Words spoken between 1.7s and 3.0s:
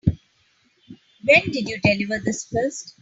deliver this first?